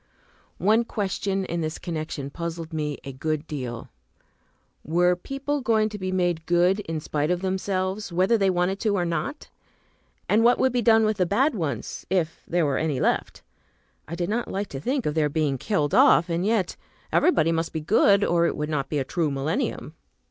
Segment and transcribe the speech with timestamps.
[0.57, 3.89] One question in this connection puzzled me a good deal.
[4.83, 8.97] Were people going to be made good in spite of themselves, whether they wanted to
[8.97, 9.51] or not?
[10.27, 13.43] And what would be done with the bad ones, if there were any left?
[14.07, 16.75] I did not like to think of their being killed off, and yet
[17.11, 19.93] everybody must be good, or it would not be a true millennium.